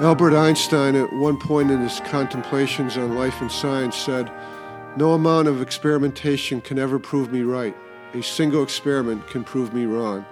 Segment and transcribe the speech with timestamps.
[0.00, 4.30] Albert Einstein, at one point in his contemplations on life and science, said,
[4.96, 7.76] No amount of experimentation can ever prove me right.
[8.14, 10.24] A single experiment can prove me wrong.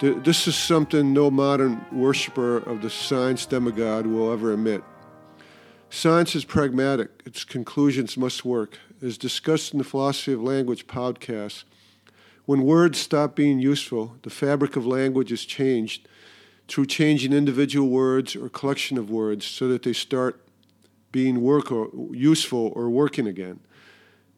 [0.00, 4.82] This is something no modern worshiper of the science demigod will ever admit.
[5.88, 8.76] Science is pragmatic, its conclusions must work.
[9.00, 11.62] As discussed in the Philosophy of Language podcast,
[12.44, 16.08] when words stop being useful, the fabric of language is changed
[16.68, 20.40] through changing individual words or collection of words so that they start
[21.10, 23.60] being work or useful or working again.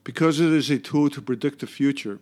[0.04, 2.20] Because it is a tool to predict the future,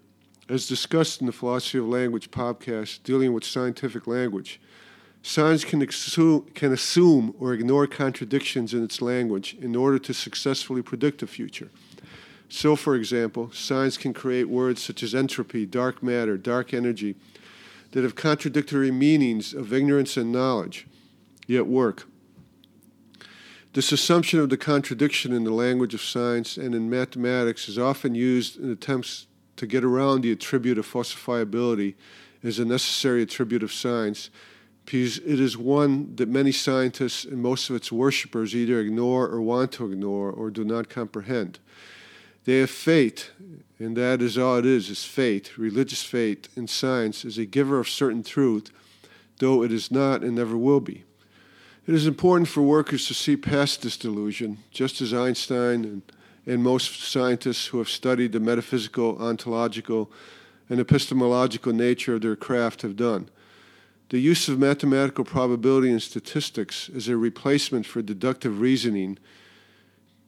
[0.49, 4.61] as discussed in the Philosophy of Language podcast dealing with scientific language,
[5.23, 11.21] science can can assume or ignore contradictions in its language in order to successfully predict
[11.21, 11.71] the future.
[12.49, 17.15] So, for example, science can create words such as entropy, dark matter, dark energy,
[17.93, 20.87] that have contradictory meanings of ignorance and knowledge,
[21.47, 22.07] yet work.
[23.73, 28.15] This assumption of the contradiction in the language of science and in mathematics is often
[28.15, 31.95] used in attempts to get around the attribute of falsifiability
[32.43, 34.31] as a necessary attribute of science,
[34.85, 39.43] because it is one that many scientists and most of its worshippers either ignore or
[39.43, 41.59] want to ignore or do not comprehend.
[42.45, 43.31] They have faith
[43.79, 45.57] and that is all it is, is faith.
[45.57, 48.71] Religious faith in science is a giver of certain truth,
[49.39, 51.05] though it is not and never will be.
[51.87, 56.03] It is important for workers to see past this delusion, just as Einstein and,
[56.45, 60.11] and most scientists who have studied the metaphysical, ontological,
[60.69, 63.31] and epistemological nature of their craft have done.
[64.11, 69.19] The use of mathematical probability and statistics as a replacement for deductive reasoning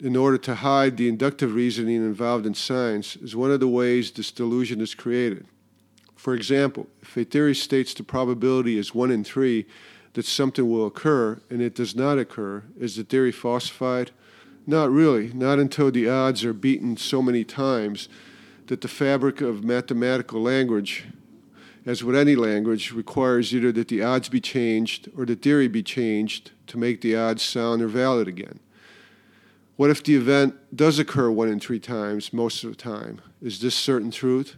[0.01, 4.11] in order to hide the inductive reasoning involved in science is one of the ways
[4.11, 5.47] this delusion is created.
[6.17, 9.67] For example, if a theory states the probability is 1 in 3
[10.15, 14.11] that something will occur and it does not occur, is the theory falsified?
[14.67, 18.09] Not really, not until the odds are beaten so many times
[18.67, 21.07] that the fabric of mathematical language,
[21.87, 25.83] as with any language, requires either that the odds be changed or the theory be
[25.83, 28.61] changed to make the odds sound or valid again.
[29.81, 33.23] What if the event does occur one in three times most of the time?
[33.41, 34.57] Is this certain truth?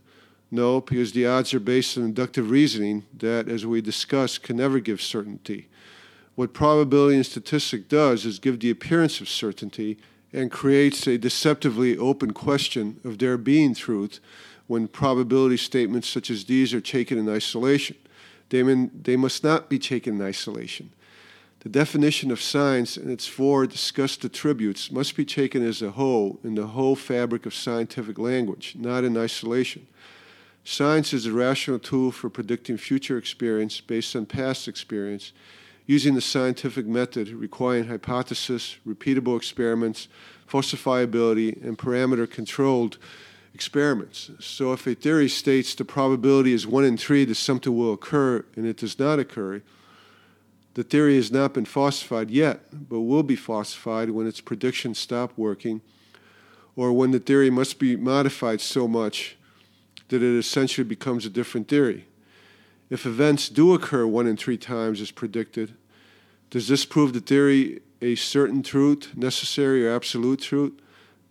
[0.51, 4.81] No, because the odds are based on inductive reasoning that, as we discussed, can never
[4.81, 5.69] give certainty.
[6.35, 9.97] What probability and statistic does is give the appearance of certainty
[10.33, 14.19] and creates a deceptively open question of there being truth
[14.67, 17.97] when probability statements such as these are taken in isolation.
[18.49, 20.91] They, mean, they must not be taken in isolation.
[21.63, 26.41] The definition of science and its four discussed attributes must be taken as a whole
[26.43, 29.87] in the whole fabric of scientific language, not in isolation.
[30.65, 35.33] Science is a rational tool for predicting future experience based on past experience
[35.87, 40.09] using the scientific method requiring hypothesis, repeatable experiments,
[40.51, 42.99] falsifiability, and parameter controlled
[43.55, 44.33] experiments.
[44.41, 48.45] So if a theory states the probability is 1 in 3 that something will occur
[48.57, 49.63] and it does not occur,
[50.75, 55.33] the theory has not been falsified yet, but will be falsified when its predictions stop
[55.37, 55.83] working,
[56.77, 59.37] or when the theory must be modified so much
[60.09, 62.07] that it essentially becomes a different theory.
[62.89, 65.75] If events do occur one in three times as predicted,
[66.51, 70.73] does this prove the theory a certain truth, necessary or absolute truth?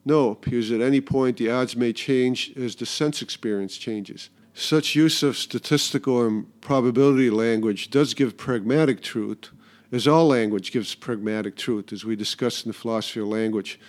[0.04, 4.30] No, because at any point the odds may change as the sense experience changes.
[4.54, 9.50] Such use of statistical and probability language does give pragmatic truth,
[9.92, 13.80] as all language gives pragmatic truth, as we discussed in the Philosophy of Language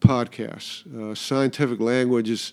[0.00, 0.86] podcast.
[0.94, 2.52] Uh, scientific language is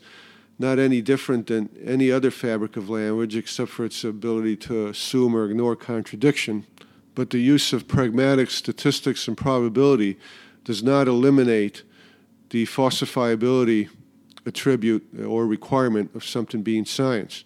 [0.58, 5.36] not any different than any other fabric of language except for its ability to assume
[5.36, 6.66] or ignore contradiction.
[7.14, 10.18] But the use of pragmatic statistics and probability
[10.64, 11.84] does not eliminate
[12.50, 13.90] the falsifiability
[14.46, 17.44] attribute or requirement of something being science.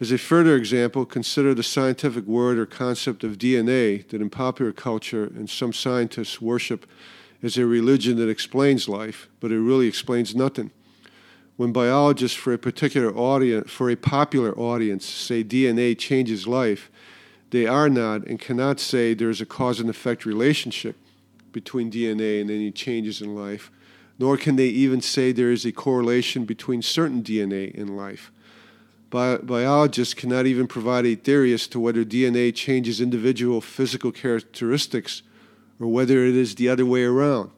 [0.00, 4.72] As a further example, consider the scientific word or concept of DNA that in popular
[4.72, 6.86] culture and some scientists worship
[7.42, 10.70] as a religion that explains life, but it really explains nothing.
[11.58, 16.90] When biologists for a particular audience, for a popular audience, say DNA changes life,
[17.50, 20.96] they are not and cannot say there is a cause and effect relationship
[21.52, 23.70] between DNA and any changes in life,
[24.18, 28.30] nor can they even say there is a correlation between certain DNA in life.
[29.10, 35.22] Bi- biologists cannot even provide a theory as to whether DNA changes individual physical characteristics
[35.80, 37.50] or whether it is the other way around.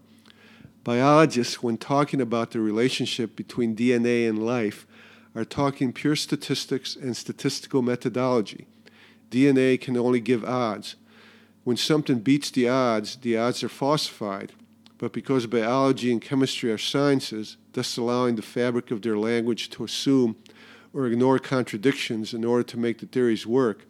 [0.83, 4.87] Biologists, when talking about the relationship between DNA and life,
[5.35, 8.67] are talking pure statistics and statistical methodology.
[9.31, 10.97] DNA can only give odds.
[11.65, 14.53] When something beats the odds, the odds are falsified.
[14.99, 19.85] But because biology and chemistry are sciences, thus allowing the fabric of their language to
[19.85, 20.37] assume
[20.95, 23.87] or ignore contradictions in order to make the theories work,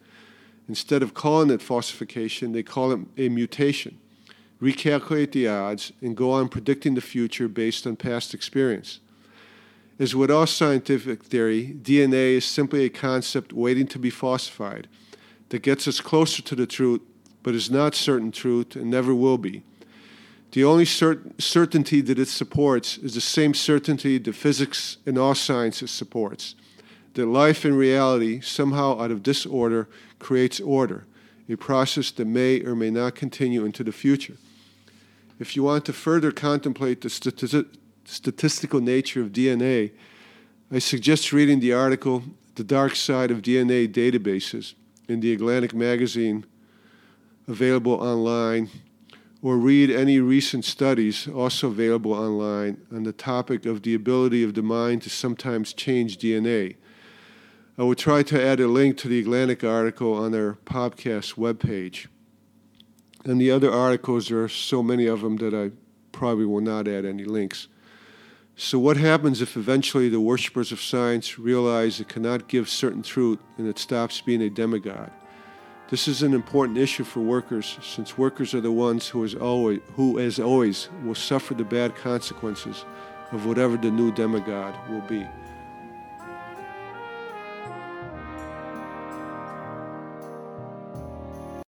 [0.67, 3.99] instead of calling it falsification, they call it a mutation,
[4.61, 8.99] recalculate the odds, and go on predicting the future based on past experience.
[9.99, 14.87] As with all scientific theory, DNA is simply a concept waiting to be falsified
[15.49, 17.01] that gets us closer to the truth,
[17.43, 19.63] but is not certain truth and never will be.
[20.51, 25.35] The only cert- certainty that it supports is the same certainty that physics and all
[25.35, 26.55] sciences supports
[27.13, 29.87] that life and reality, somehow out of disorder,
[30.19, 31.05] creates order,
[31.49, 34.37] a process that may or may not continue into the future.
[35.39, 37.67] If you want to further contemplate the stati-
[38.05, 39.91] statistical nature of DNA,
[40.71, 42.23] I suggest reading the article
[42.55, 44.73] The Dark Side of DNA Databases
[45.07, 46.45] in the Atlantic magazine,
[47.47, 48.69] available online,
[49.41, 54.53] or read any recent studies also available online on the topic of the ability of
[54.53, 56.77] the mind to sometimes change DNA.
[57.75, 62.05] I will try to add a link to the Atlantic article on their podcast webpage.
[63.25, 65.71] And the other articles, there are so many of them that I
[66.11, 67.67] probably will not add any links.
[68.55, 73.39] So, what happens if eventually the worshippers of science realize it cannot give certain truth
[73.57, 75.09] and it stops being a demigod?
[75.89, 79.79] This is an important issue for workers, since workers are the ones who, as always,
[79.95, 82.85] who, as always, will suffer the bad consequences
[83.31, 85.25] of whatever the new demigod will be.